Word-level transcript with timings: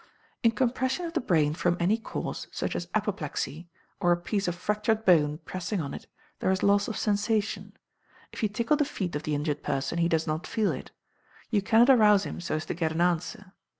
In 0.41 0.49
compression 0.49 1.05
of 1.05 1.13
the 1.13 1.21
brain 1.21 1.53
from 1.53 1.77
any 1.79 1.99
cause, 1.99 2.47
such 2.49 2.75
as 2.75 2.87
apoplexy, 2.95 3.67
or 3.99 4.11
a 4.11 4.17
piece 4.17 4.47
of 4.47 4.55
fractured 4.55 5.05
bone 5.05 5.37
pressing 5.45 5.79
on 5.79 5.93
it, 5.93 6.07
there 6.39 6.49
is 6.49 6.63
loss 6.63 6.87
of 6.87 6.97
sensation. 6.97 7.77
If 8.31 8.41
you 8.41 8.49
tickle 8.49 8.77
the 8.77 8.83
feet 8.83 9.15
of 9.15 9.21
the 9.21 9.35
injured 9.35 9.61
person 9.61 9.99
he 9.99 10.09
does 10.09 10.25
not 10.25 10.47
feel 10.47 10.71
it. 10.71 10.89
You 11.51 11.61
cannot 11.61 11.91
arouse 11.91 12.23
him 12.23 12.41
so 12.41 12.55
as 12.55 12.65
to 12.65 12.73
get 12.73 12.91
an 12.91 12.99
answer. 12.99 13.53